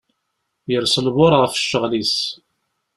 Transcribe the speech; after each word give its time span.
Yers 0.71 0.93
lbuṛ 1.05 1.33
ɣef 1.41 1.53
cceɣl 1.57 1.93
is. 2.01 2.15